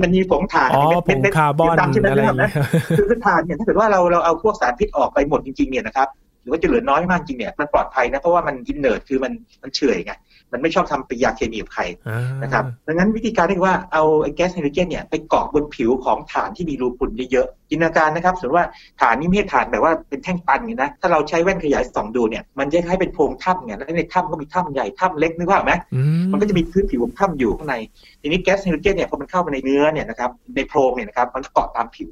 [0.01, 2.51] มันมีผงถ่านอ๋อเม็ดผเม็ดงคาร์บอนดำใช่ไหมอะไรอครัย่าบงนะเงี้ย
[2.97, 6.07] คือคือถ่านเนี่ยถ้าเกิดว่าเราเราเอาพวกสารพิษออกไปหมดจริงๆเนี่ยนะครับ
[6.41, 9.31] หรือว่าจะเหลือน้อยมากจริงเนี่ยมันปลอดภัยนะเพราะว่ามันอินเนอร์คือมัน
[9.63, 10.13] มันเฉื่อยไง
[10.53, 18.67] มันไม่ชอบทำปฏิกิริยาเคมีกับใครอ่านะครับดังนั้นวิธีการเรียกว่าเอาไอ้แก๊สไฮโดรเจนเนี่ยไปเกาะบนผิวของฐานที่มีรูพุนเยอะๆจินตนาการนะครับสมมติว่า
[19.01, 26.01] ฐานนี้ไม่ใช่ฐานแบบว่าเป็นแท่งตันอย่างนี้นะถ้าเราใช้แว่นขยายส่องดูเนี่ยมันจะคล้ายเป็นโพรงถ้ำไงแล้วในถ้ำก็มีถ้ำใหญ่ถ้ำเล็กนึกว่าพออกไหมอื
[26.31, 27.75] มันก็จะมีพื้นผิวของถ้ำอยู่ข้างใน
[28.21, 32.09] ทีนี้แก๊สไฮโดรเจนเนี่ยพอมันเข้าไปในเนื้อเนี่ยนะครับในโพรงเนี่ยนะครับมันเกาะตามผิว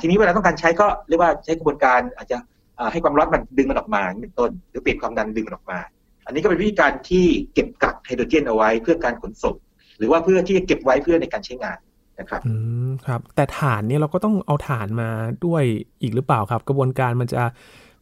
[0.00, 2.36] ทีนี้เวลาต้องการใช้ก็เรียกว่าใช้กระบวนการอาจจะ
[2.78, 5.78] อ่าให้ความร้อนมันดึงมันออกมาอย่างนี้เป็นต้น หรือเปลี่ยนความดันดึงมันออกมา
[6.28, 9.56] อันนี้ก็เป็นวิธีการที่เก็บกักไฮโดรเจนเอาไว้เพื่อการขนส่ง
[9.98, 11.78] หรือว่าเพื่อที่จะเก็บไว้เพื่อในการใช้งาน
[12.20, 12.52] นะครับอื
[12.88, 15.08] มครับ แต่ฐานเนี่ยเราก็ต้องเอาฐานมา
[15.44, 15.62] ด้วย
[16.02, 17.42] อีกหรือเปล่าครับ กระบวนการมันจะ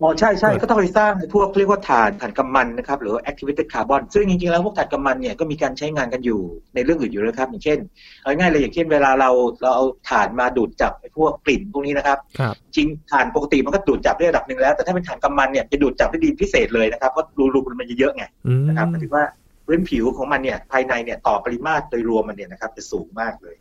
[0.03, 6.41] อ๋อใช่ใช่เปิดก็ต้องไปสร้างพวกเรียกว่าถ่านถ่านกำมันนะครับหรือว่า activated carbon ซึ่งจริงๆแล้วพวกถ่านกำมันเนี่ยก็มีการใช้งานกันอยู่
[6.75, 7.79] ในเรื่องอื่นอยู่แล้วครับ อย่างเช่น
[8.23, 9.31] เอาง่ายๆเลยอย่างเช่นเวลาเรา
[9.63, 19.25] เราเอาถ่านมาดูดจับไอ้พวกกลิ่นพวกนี้นะครับครับ จริงถ่านปกติมันก็ดูดจับได้ระดับหนึ่งแล้ว แต่ถ้าเป็นถ่านกำมันเนี่ยจะดูดจับได้ดีพิเศษเลยนะครับเพราะรูรูมันจะเยอะไงอืมนะครับหมายถึงว่า
[19.67, 23.57] พื้นผิวของมันเนี่ยภายในเนี่ยต่อปริมาตรโดยรวมมันเนี่ยนะครับจะสูงมากเลย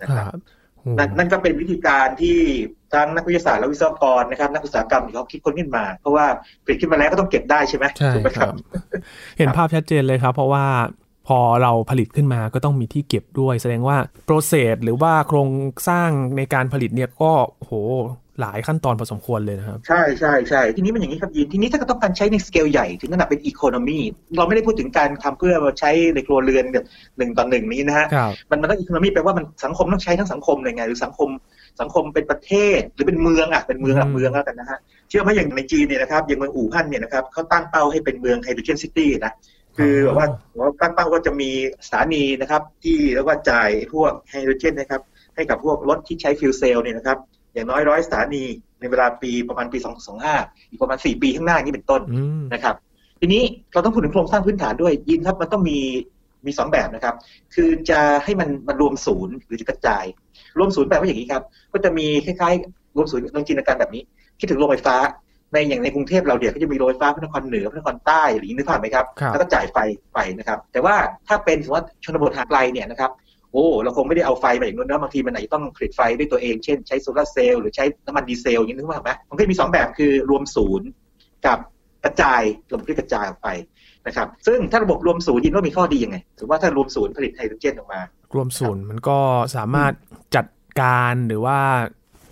[0.00, 0.65] นะคครัรับบโอ้
[0.98, 2.38] นั่นนั่นก็เป็นวิธีการที่
[2.94, 6.26] ทั้งนักวิทยาศาสตร์และวิศวกรนะครับ นักอุตสาหกรรมเขาคิดค้นขึ้นมา เพราะว่า
[6.64, 8.52] ผลิตขึ้นมาแล้วก็ต้องเก็บได้ใช่ไหมใช่ถูกไหมคครัรับบ
[9.38, 10.64] เห็นภาพชัดเจนเลยครับ เพราะว่า
[11.26, 15.50] พอเราผลิตขึ้นมาก็ต้องมีที่เก็บด้วย แสดงว่าโปรเซสหรือว่าโครง
[15.88, 17.72] สร้างในการผลิตเนี่ยก็โห
[18.40, 23.98] หลายขั้นตอนพอสมควรเลยนะครับ ใช่ใช่ใช่ทีนี้มันอย่างนี้ครับยินทีนี้ถ้าก็ต้องการใช้ในสเกลใหญ่ถึงขนาดเป็นอีโคโนมี
[24.36, 26.86] เราไม่ได้พูดถึงการทำเพื่อมาใช้ในครัวเรือนแบบ
[27.18, 31.28] หนึ่งต่อหนึ่งนี้นะฮะครับมันมันต้อง economy แปลว่ามันสังคมต้องใช้ทั้งสังคมเลยไง หรือสังคม
[31.80, 39.32] สังคมเป็นประเทศหรือเป็นเมืองอะเป็นเมืองหลักอืมเมืองแล้วกันนะฮะเชื่อไหมอย่างในจีนเนี่ยนะครับอย่างเมืองอู่ฮั่นเนี่ยนะครับเขาตั้งเป้าให้เป็นเมือง hydrogen city นะ
[39.76, 41.50] คือแบบว่าว่าตั้งเป้าว่าจะมี
[41.86, 45.02] สถานีนะครับ ที่เรียกว่าจ่ายพวกไฮโดรเจนนะครับ
[45.34, 47.18] ให้กับพวกรถที่ใช้ fuel cell เนี่ยนะครับ
[47.52, 48.44] อย่างน้อยร้อยสถานี
[48.80, 49.78] ในเวลาปีประมาณปี
[50.24, 52.74] 225อีกประมาณ4ปีข้างหน้านี้เป็นต้นอืมนะครับ
[53.20, 55.78] ทีนี้เราต้องพูดถึงโครงสร้างพื้นฐานด้วยยินครับมันต้องมี
[56.46, 57.14] มีสองแบบนะครับ
[57.54, 60.04] คือจะให้มันมารวมศูนย์หรือจะกระจาย
[60.58, 64.02] รวมศูนย์แปลว่าอย่างนี้ครับ ก็จะมีคล้ายๆ รวมศูนย์ลองจินตนาการแบบนี้
[64.38, 64.96] คิดถึงโรงไฟฟ้า
[65.56, 69.78] ในอย่างในกรุงเทพเราเดี๋ยวก็จะมีโรงไฟฟ้าพระนครเหนือพระนครใต้หรือนึกภาพไหมครับครับแล้วก็จ่ายไฟ
[70.14, 70.94] ไปนะครับ แต่ว่า
[71.28, 73.10] ถ้าเป็นสมมติว่าชนบทห่างไกลเนี่ยนะครับ
[73.52, 80.86] โอ้เราคงไม่ได้เอาไฟมาอย่างนู้นนะบางทีมันอาจจะต้องผลิตไฟด้วยตัวเองเช่นใช้โซลาร์เซลล์หรือใช้น้ำมันดีเซลอย่างนี้นึกภาพไหมมันก็จะมีสองแบบคือรวมศูนย์
[81.46, 81.58] กับ
[82.04, 83.48] กระจายระบบที่กระจายออกไป
[84.06, 88.00] นะครับซึ่งถ้าระบบรวมศูนย์ยินว่ามีข้อดียังไงถือว่าถ้ารวมศูนย์ผลิตไฮโดรเจนออกมา
[88.34, 89.18] รวมศูนย์มันก็
[89.56, 89.92] สามารถ
[90.36, 90.46] จัด
[90.80, 91.58] การหรือว่า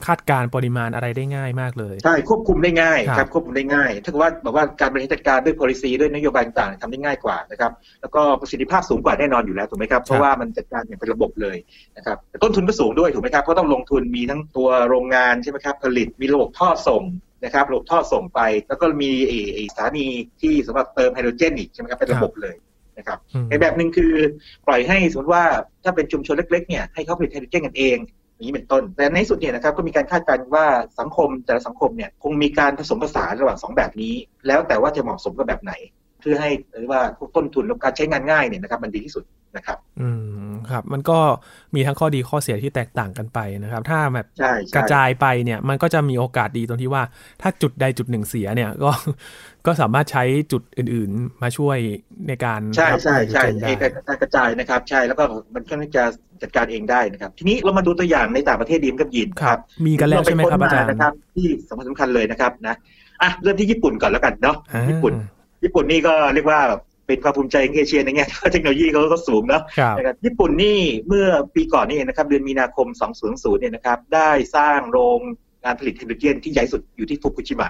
[0.06, 11.56] คาดการณ์ปริมาณอะไรได้ง่ายมากเลย ใช่ควบคุมได้ง่ายครับครับควบคุมได้ง่าย ถ้าเกิดว่าบอกว่าการบริหารจัดการด้วย policy ด้วยนโยบายต่างๆทำได้ง่ายกว่านะครับแล้วก็ประสิทธิภาพสูงกว่าแน่นอนอยู่แล้วถูกไหมครับเพราะว่ามันจัดการอย่างเป็นระบบเลย
[11.96, 17.02] นะครับแต่ต้นทุนก็สูงด้วยถูกไหมครับเพราะต้องลงทุนมีทั้งตัวโรงงานใช่ไหมครับผลิตมีระบบท่อส่ง
[17.44, 20.06] นะครับระบบท่อส่งไป แล้วก็มีไอ้ไอ้สถานี
[20.40, 22.56] ที่สำหรับเติมไฮโดรเจนอีกใช่ไหมครับเป็นระบบเลย
[22.98, 24.12] นะครับอืมในแบบหนึ่งคือ
[24.66, 25.44] ปล่อยให้สมมติว่า
[25.84, 30.66] ถ้าเป็นชุมชนเล็กๆเนี่ยให้เขาผลิตไฮโดรเจนกันเองอย่าง นี้เป็นต้น แต่ในที่สุดเนี่ยนะครับก็มีการคาดการณ์ว่า
[31.00, 34.14] สังคมแต่ละสังคมเนี่ยคงมีการผสมผสานระหว่างสองแบบนี้
[34.46, 35.72] แล้วแต่ว่าจะเหมาะสมกับแบบไหน
[36.20, 39.24] เพื่อให้หรือว่าพวกต้นทุนและการใช้งานง่ายเนี่ยนะครับมันดีที่สุด
[39.56, 40.08] นะครับ อื
[40.50, 41.18] มครับ มันก็
[41.74, 47.02] มีทั้งข้อดีข้อเสียที่แตกต่างกันไปนะครับ ถ้าแบบใช่กระใช่จายไปเนี่ย มันก็จะมีโอกาสดีตรงที่ว่า
[47.42, 48.90] ถ้าจุดใดจุดหนึ่งเสียเนี่ยก็
[49.66, 51.78] ก็สามารถใช้จุดอื่นๆมาช่วย
[52.28, 55.24] ในการใช่ใช่ใช่รับไฮโดรเจนได้เอกการกระจายนะครับ ใช่แล้วก็
[55.54, 56.04] มันก็จะ
[56.42, 62.74] จัดการเองได้นะครับ ทีนี้เรามาดูตัวอย่างในต่างประเทศดีมกับยินครับ มีกันแล้วใช่ไหมครับอาจารย์นะครับ ที่สำคัญสำคัญเลยนะครับนะ
[63.22, 65.12] อะเริ่มที่ญี่ปุ่นก่อนแล้วกันเนาะอ่าญี่ปุ่น
[65.64, 66.60] ญี่ปุ่นนี่ก็เรียกว่า
[67.06, 72.86] เป็นความภูมิใจของเอเชียในแง่ที่ว่าเทคโนโลยีเขาก็สูงเนาะครับนะครับญี่ปุ่นนี่เมื่อปีก่อนนี่เองนะครับเดือนมีนาคม
[73.20, 75.18] 2000เนี่ยนะครับได้สร้างโรง
[75.64, 77.68] งานผลิตไฮโดรเจนที่ใหญ่สุดอยู่ที่ฟุกุชิมะ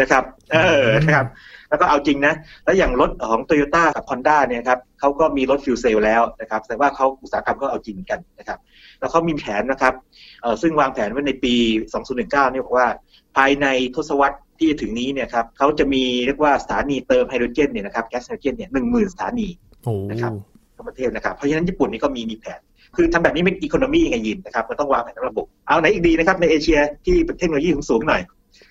[0.00, 1.26] นะครับ เออนะครับ
[1.68, 8.58] แล้วก็เอาจริงนะ แล้วอย่างรถของโตโยต้ากับฮอนด้าเนี่ยครับเขาก็มีรถฟิวเซลแล้วนะครับแสดงว่าเขาอุตสาหกรรมก็เอาจริงกันนะครับ
[9.00, 9.94] แล้วเขามีแผนนะครับ
[10.42, 11.54] เออซึ่งวางแผนไว้ในปี
[11.98, 12.88] 2019เนี่ยบอกว่า
[13.36, 19.48] ภายในทศวรรษที่จะถึงนี้เนี่ยครับเขาจะมีเรียกว่าสถานีเติมไฮโดรเจนเนี่ยนะครับแก๊สไฮโดรเจนเนี่ยหนึ่งหมื่นสถานี
[19.84, 20.32] โอ้นะครับ
[20.76, 22.60] ทั้งประเทศนะครับ เพราะฉะนั้นญี่ปุ่นนี่ก็มีมีแผน
[22.96, 28.22] คือทำแบบนี้เป็น economy ไงยินนะครับมันต้องวางแผนระบบ เอาไหนอีกดีนะครับในเอเชียที่เป็นเทคโนโลยีสูงๆหน่อย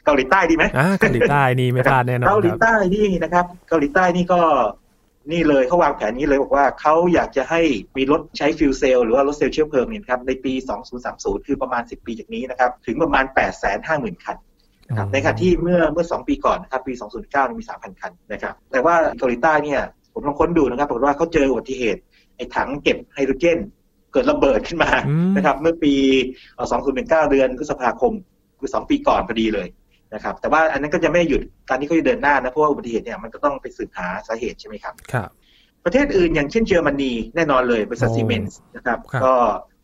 [0.05, 4.41] เกาหลีใต้ดีไหมอ่าเกาหลีใต้นี่ไม่พลาดแน่นอนเกาหลีครับใต้นี่นะครับ เกาหลีใต้นี่ก็
[5.31, 7.61] นี่เลยเขาวางแผนนี้เลยบอกว่าเขาอยากจะให้
[7.97, 10.53] มีรถใช้ fuel cell หรือว่ารถเซลล์เชื้อเพลิงเนี่ยนะครับในปี
[10.99, 13.25] 2030 คือประมาณ 10 ปีจากนี้นะครับ ถึงประมาณ
[13.75, 14.37] 850,000 คัน
[14.87, 19.81] นะครับในขณะที่เมื่อเมื่อ 2 ปีก่อนนะครับปี 2019มี 3,000 คันนะครับแต่ว่าเกาหลีใต้เนี่ย
[20.13, 22.01] ผมลองค้นดูนะครับปรากฏว่าเขาเจออุบัติเหตุ
[22.35, 23.59] ไอ้ถังเก็บไฮโดรเจน
[24.11, 25.93] เกิดระเบิดขึ้นมาอืมนะครับเมื่อปี
[26.55, 26.67] เอ่อ
[26.99, 28.13] 2019 เดือนพฤษภาคม
[28.59, 29.67] คือ 2 ปีก่อนพอดีเลย
[30.13, 35.29] นะครับ แต่ว่าอันนั้นก็จะไม่ได้หยุดการที่เขาจะเดินหน้านะเพราะว่าอุบัติเหตุเนี่ยมันก็ต้องไปสืบหาสาเหตุใช่ไหมครับครับ
[35.85, 39.33] ประเทศอื่นอย่างเช่นเยอรมนีแน่นอนเลยบริษัทโอ้ซีเมนส์นะครับครับ ก็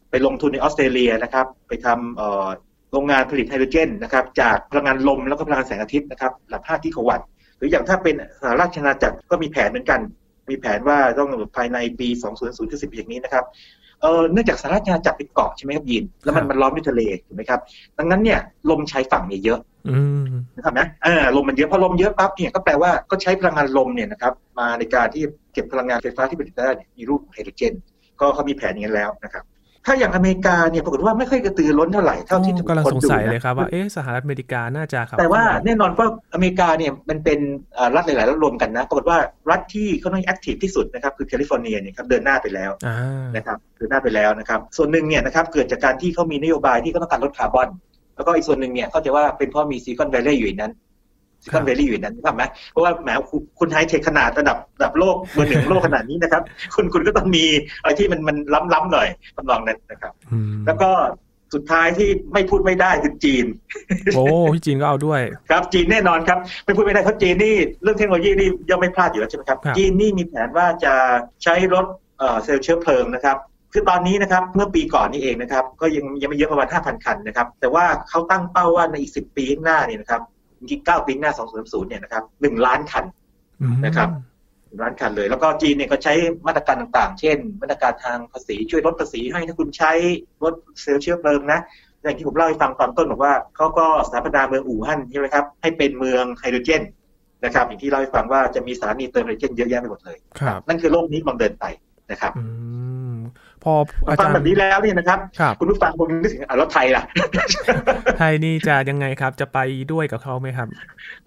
[0.10, 2.48] ไปลงทุนในออสเตรเลียนะครับ ไปทำเอ่อ
[2.92, 10.02] โรงงานผลิตไฮโดรเจนนะครับ จากพลังงานลมแล้วก็พลังงานแสงอาทิตย์นะครับหลัก5กิโลวัตต์หรืออย่างถ้าเป็นสหราชอาณาจักรก็มีแผนเหมือนกัน
[10.50, 12.08] มีแผนว่าต้องภายในปี
[12.40, 13.46] 2020คือ10ปีอย่างนี้นะครับ
[14.02, 17.60] เออเนื่องจากสหราชอาณาจักรเป็นเกาะใช่ไหมครับยิน แล้วมันครับมันล้อมด้วยทะเลถูกไหมครับ
[17.98, 19.60] ดังนั้นเนี่ยลมชายฝั่งเนี่ยเยอะ
[19.90, 20.24] อืม
[20.56, 27.74] นะครับนะเออลมมันเยอะพอลมเยอะปั๊บเนี่ยก็แปลว่าก็ใช้พลังงานลมเนี่ยนะครับมาในการที่เก็บพลังงานไฟฟ้าที่ผลิตได้เนี่ยมีรูปไฮโดรเจน
[28.22, 29.44] ก็เขามีแผนอย่างนั้นแล้วนะครับ
[29.86, 37.40] ถ้าอย่างอเมริกาเนี่ยปรากฏว่าไม่ค่อยกระตือรือร้นเท่าไหร่เท่าที่ค้นดูนะครับกำลังสงสัยเลยครับว่าเอ๊ะสหรัฐอเมริกาน่าจะครับแต่ว่าแน่นอนว่าอเมริกาเนี่ยมันเป็น
[37.76, 39.18] เอ่อรัฐหลายๆรัฐรวมกันนะปรากฏว่า
[39.50, 42.98] รัฐที่เขาต้อง active ที่สุดนะครับคือแคลิฟอร์เนียเนี่ยครับเดินหน้าไปแล้วอ่า
[43.36, 47.70] นะครับเดินหน้าไปแล้วนะครับส่วนหนึ่งเนี่ยนะครับเกิดจากการที่เขามีนโยบายที่เขาต้องการลดคาร์บอน
[48.16, 50.70] แล้วก็อีกส่วนหนึ่งเนี่ยเขาใจะว่าเป็นเพราะมีซีคอน v วล l ย์อยู่ในนั้
[51.40, 56.42] นซีคอน v วล l ย์อยู่ในนั้นถูกไหมเพราะว่าแหมคุณคุณไฮเทคขนาดระดับระดับโลกเบอร์หนึ่งของโลกขนาดนี้นะครับ
[56.76, 57.46] คุณคุณก็ต้องมี
[57.82, 58.38] อะไรที่มันมัน
[58.74, 60.92] ล้ำๆหน่อยทำนองนั้นนะครับอืมแล้วก็
[61.56, 63.46] สุดท้ายที่ไม่พูดไม่ได้คือจีน
[64.16, 64.24] โอ้
[64.54, 70.94] พี่จีนก็เอาด้วย ครับจีนแน่นอนครับ ไม่พูดไม่ได้เพราะจีนนี่เรื่องเทคโนโลยีนี่ย่อมไม่พลาดอยู่แล้วใช่ไหมครับครับจีนนี่มีแผนว่าจะ
[71.44, 71.86] ใช้รถ
[72.20, 73.38] เอ่อเซลล์เชื้อเพลิงนะครับ
[73.74, 80.22] คือตอนนี้นะครับเมื่อปีก่อนนี่เองนะครับ ก็ยังยังไม่เยอะประมาณ5,000 คันนะครับ แต่ว่าเขาตั้งเป้าว่าในอีก 10 ปีข้างหน้าเนี่ยนะครับ
[80.60, 83.06] จริงๆ9ปีข้างหน้า2030เนี่ยนะครับ1ล้านคัน
[83.62, 84.10] อืมนะครับ
[84.82, 86.14] ร้านคันเลย แล้วก็จีนเนี่ยก็ใช้
[86.48, 89.92] มาตรการต่างๆ เช่น มาตรการทางภาษีช่วยลดภาษีให้ถ้าคุณใช้
[90.44, 91.60] รถเซลล์เชื้อเพลิงนะ
[92.04, 96.84] อย่างที่ผมเล่าให้ฟังตอนต้นบอกว่าเขาก็สถาปนาเมืองอู่ฮั่นใช่ไหมครับ ให้เป็นเมืองไฮโดรเจน
[97.46, 101.66] นะครับ อย่างที่เล่าให้ฟังว่าจะมีสถานีเติมไฮโดรเจนเยอะแยะไปหมดเลยครับนั่นคือโลกนี้กำลังเดินไป
[102.12, 102.44] นะครับอื
[103.12, 103.14] ม
[103.64, 103.74] พอ
[104.08, 107.04] อาฟัจางรแบบย์นี้แล้วเนี่ยนะครับครับ คุณผู้ฟังคงนึกถึงอะแล้วไทยล่ะ
[108.20, 109.60] ไทยนี่จะยังไงครับ จะไป
[109.92, 110.68] ด้วยกับเขาไหมครับ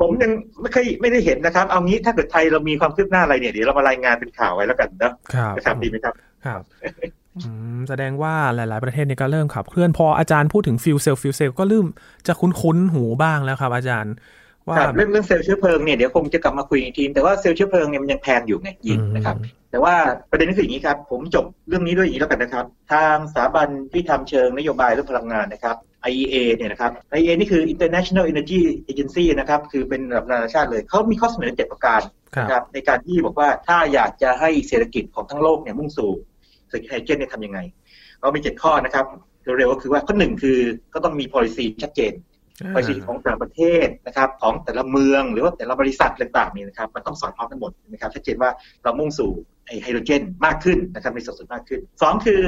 [0.00, 6.14] ผมยังไม่เคยไม่ได้เห็นนะครับ เอางี้ถ้าเกิดไทยเรามีความคืบหน้าอะไรเนี่ยเดี๋ยวเรามารายงานเป็นข่าวไว้แล้วกันนะครับนะครับดีไหมครับ
[6.46, 6.60] ครับ
[7.36, 11.86] อืมแสดงว่าหลาย ๆ ประเทศเนี่ยก็เริ่มขับเคลื่อนพออาจารย์พูดถึง fuel cell fuel cell ก็เริ่ม
[12.26, 14.14] จะคุ้นๆหูบ้างแล้วครับ อาจารย์
[14.68, 19.36] ว่าครับเรื่องเรื่องเซลล์เชื้อเพลิงเนี่ยเดี๋ยวคงจะกลับมาคุยอีกทีแต่ว่าเซลล์เชื้อเพลิงเนี่ยมันยังแพงอยู่ไงยินนะครับ
[19.70, 19.94] แต่ว่า
[20.30, 25.76] ประเด็นก็คืออย่างนี้ครับ ผมจบเรื่องนี้ด้วยอย่างนี้แล้วกันนะครับ ทางสถาบันที่ทำเชิงนโยบายเรื่องพลังงานนะครับ
[26.10, 32.00] IEA เนี่ยนะครับ IEA นี่คือ International Energy Agency นะครับ คือเป็นระดับนานาชาติเลย เขามีข้อเสนอเจ็ดประการ
[32.34, 36.10] ครับนะครับในการที่บอกว่าถ้าอยากจะให้เศรษฐกิจของทั้งโลกเนี่ยมุ่งสู่
[36.68, 37.58] เศรษฐกิจไฮโดรเจนเนี่ยทำยังไง
[38.20, 39.06] เรามีเจ็ดข้อนะครับ
[39.44, 40.58] เร็วๆก็คือว่าข้อหนึ่งคือ
[40.94, 42.12] ก็ต้องมี policy ชัดเจน
[42.74, 48.50] ภาษีของแต่ละประเทศนะครับ ของแต่ละเมืองหรือว่าแต่ละบริษัทต่างๆนี่นะครับ มันต้องสอดคล้องกันหมดนะครับชัดเจนว่า
[48.82, 49.30] เรามุ่งสู่
[49.66, 52.42] ไอไฮโดรเจนมากขึ้นนะครับในสัดส่วนมากขึ้นสองคือ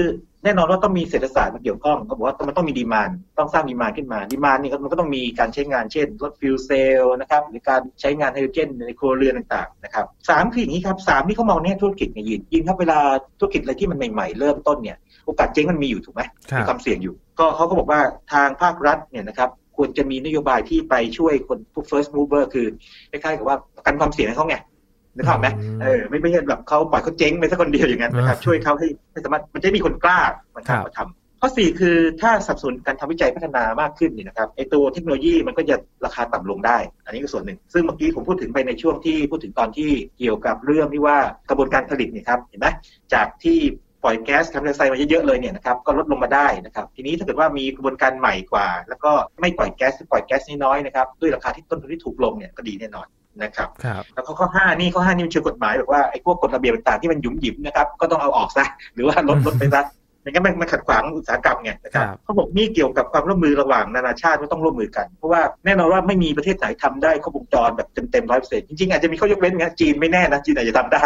[0.44, 12.98] แน่นอนว่าต้องมีเศรษฐศาสตร์มาเกี่ยวข้องเขาบอกว่ามันต้องมี demand ต้องสร้าง demand ขึ้นมา demand นี่ก็มันก็ต้องมีการใช้งานเช่นรถ fuel cell นะครับหรือการใช้งานไฮโดรเจนในครัวเรือนต่างๆนะครับสามคืออย่างนี้ครับสามนี่เขามองในแง่ธุรกิจไงยินยินครับเวลา
[13.38, 18.00] ธุรกิจอะไรที่มันใหม่ๆ เริ่มต้นเนี่ยโอกาสเจ๊งมันมีอยู่ถูกไหมครับมีความเสี่ยงอยู่ ก็เขาก็บอกว่า
[18.32, 22.66] ทางภาครัฐเนี่ยนะครับ ควรจะมีนโยบายที่ไปช่วยคนพวก first mover คือ
[23.10, 24.56] คล้ายๆกับว่าประกันความเสี่ยงให้เขาไง
[25.16, 30.20] นึกภาพไหมอืมเออไม่ไม่ใช่แบบเขาปล่อยเขาเจ๊งไปสักคนเดียวอย่างนั้นนะครับอ่าช่วยเขาให้ให้สามารถมันจะมีคนกล้า
[30.54, 41.16] มาครับทำมาทำข้อสี่คือถ้าสนับสนุนการทำวิจัยพัฒนามากขึ้นเนี่ยนะครับไอตัวเทคโนโลยีมันก็จะราคาต่ำลงได้ อันนี้ก็ส่วนหนึ่ง ซึ่งเมื่อกี้ผมพูดถึงไปในช่วงที่พูดถึงตอนที่เกี่ยวกับเรื่องที่ว่า
[41.50, 42.68] กระบวนการผลิตเนี่ยครับเห็นไหม
[43.14, 43.58] จากที่
[44.04, 53.06] ปล่อยแก๊สคาร์บอนไดออกไซด์มาเยอะๆเลยเนี่ยนะครับก็ลดลงมาได้นะครับทีนี้ถ้าเกิดว่ามีกระบวนการใหม่กว่า แล้วก็ไม่ปล่อยแก๊สหรือปล่อยแก๊สน้อยๆนะครับด้วยราคาที่ต้นทุนที่ถูกลงเนี่ยก็ดีแน่นอน
[53.42, 58.64] นะครับครับแล้วก็ข้อห้านี่ข้อห้านี่มันเชิงกฎหมายแบบว่าไอ้พวกกฎระเบียบต่างๆที่มันหยุมหยิมนะครับก็ต้องเอาออกซะ
[58.94, 59.82] หรือว่าลดลดไปซะ
[60.24, 71.04] ไม่งั้นมันมันขัดขวางอุตสาหกรรมไงนะครับครับเขาบอกนี่เกี่ยวกับความร่วมมือระหว่างนานาชาติก็ต้องร่วมมือกัน เพราะว่าแน่นอนว่าไม่มีประเทศไหนทำได้ครบวงจรแบบเต็มๆร้อยเปอร์เซ็นต์จริงๆอาจจะมีข้อยกเว้นนะจีนไม่แน่นะจีนอาจจะทำได้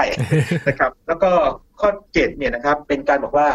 [0.69, 1.31] นะครับ แล้วก็
[1.81, 3.49] ข้อเจ็ดเนี่ยนะครับ เป็นการบอกว่า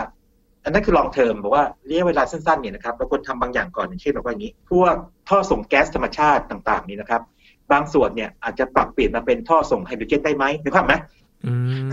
[0.64, 4.96] อันนั้นคือลองเทอมบอกว่าระยะเวลาสั้นๆเนี่ยนะครับเราควรทำบางอย่างก่อนอย่างเช่นแบบว่าอย่างนี้ พวก
[5.30, 7.22] ท่อส่งแก๊สธรรมชาติต่าง ๆ นี่นะครับ
[7.72, 11.00] บางส่วนเนี่ยอาจจะปรับเปลี่ยนมาเป็นท่อส่งไฮโดรเจนได้ไหมนึกภาพไหมม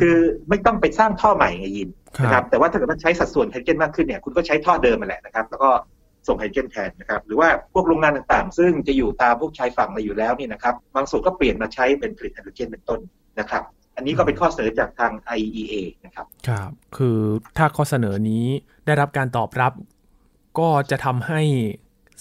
[0.01, 0.17] คือ
[0.49, 5.71] ไม่ต้องไปสร้างท่อใหม่ไงยินครับนะครับ แต่ว่าถ้าเกิดว่าใช้สัดส่วนไฮโดรเจนมากขึ้นเนี่ยคุณก็ใช้ท่อเดิมมาแหละนะครับ แล้วก็
[6.29, 13.01] ส่งไฮโดรเจนแทนนะครับ หรือว่าพวกโรงงานต่างๆ ซึ่งจะอยู่ตามพวกชายฝั่งมาอยู่แล้วเนี่ยนะครับ บางส่วนก็เปลี่ยนมาใช้เป็นผลิตไฮโดรเจนเป็นต้น
[13.41, 13.63] นะครับ
[13.97, 17.19] อันนี้ก็เป็นข้อเสนอจากทาง IEA นะครับ ครับ คือ
[17.57, 18.45] ถ้าข้อเสนอนี้
[18.87, 19.73] ได้รับการตอบรับ
[20.59, 21.43] ก็จะทำให้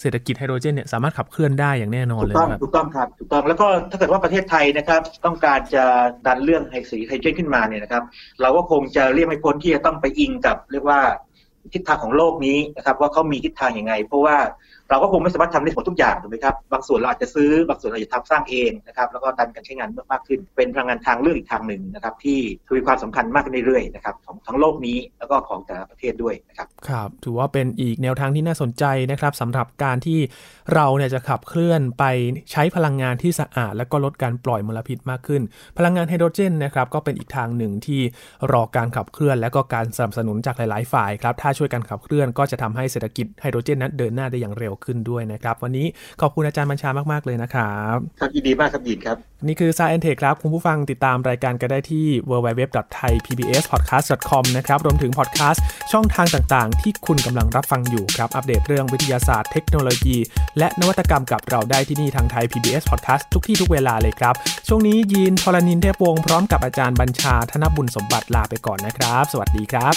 [0.00, 5.84] เศรษฐกิจไฮโดรเจนเนี่ยสามารถขับเคลื่อนได้อย่างแน่นอนถูเลกยต้องครับถูกต้องครับถูกต้องแล้วก็ถ้าเกิดว่าประเทศไทยนะครับ ต้องการจะ
[6.26, 8.02] ดันเรื่องไฮสีไฮเจนขึ้นมาเนี่ยนะครับ
[8.40, 11.00] เราก็คงจะเรียกไม่พ้นที่จะต้องไปอิงกับเรียกว่า
[11.72, 14.36] ทิศทางของโลกนี้นะครับ ว่าเขามีทิศทางยังไง เพราะว่า
[14.90, 30.18] เราก็คงไม่สามารถทำได้หมดทุกอย่างถูกไหมครับบางส่วนเราอาจจะซื้อบางส่วนเราอาจจะทำสร้างเองนะครับแล้วก็ดันการใช้งานมากขึ้น เป็นพลังงานทางเลือกอีกทางหนึ่งนะครับที่ทวีความสำคัญมากขึ้นเรื่อยๆนะครับของทั้งโลกนี้แล้วก็ของแต่ละประเทศด้วยนะครับครับถือว่าเป็นอีกแนวทางที่น่าสนใจนะครับสำหรับการที่
[30.74, 32.04] เราเนี่ยจะขับเคลื่อนไป
[32.52, 35.42] ใช้พลังงานที่สะอาด และก็ลดการปล่อยมลพิษมากขึ้น
[35.78, 38.00] พลังงานไฮโดรเจนนะครับก็เป็นอีกทางหนึ่งที่
[38.52, 45.86] รอการขับเคลื่อน และก็การสนับสนุนจากหลาย ๆ ฝ่ายครับถ้าช่วยกันขับเคลื่อนก็จะทำให้เศรษฐกิจไฮโดรเจนนั้นเดินหน้าได้อย่างเร็วขึ้นด้วยนะครับ วันนี้
[46.20, 49.16] ขอบคุณอาจารย์บัญชามากๆเลยนะครับครับยินดีมากครับยินครับ
[49.46, 60.16] นี่คือ Science Tech ครับ คุณผู้ฟังติดตามรายการกันได้ที่ www.thaipbspodcast.com นะครับรวมถึงพอดแคสต์ช่องทางต่างๆ ที่คุณกำลังรับฟังอยู่ครับ อัปเดตเรื่องวิทยาศาสตร์เทคโนโลยี
[60.58, 64.34] และนวัตกรรมกับเราได้ที่นี่ทางไทย PBS Podcast ทุกที่ทุกเวลาเลยครับ
[64.68, 69.94] ช่วงนี้ยีนทรณินเทพวงศ์พร้อมกับอาจารย์บัญชาธนบุญสมบัติลาไปก่อนนะครับ สวัสดีครับ